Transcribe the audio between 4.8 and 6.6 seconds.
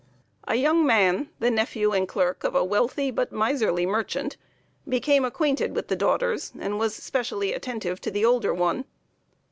became acquainted with the daughters,